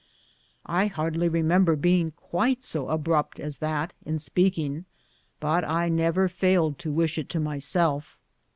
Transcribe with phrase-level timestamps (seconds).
[0.65, 4.85] I hardly remember being quite so abrupt as that in speak ing,
[5.39, 8.17] but I never failed to wish it to myself.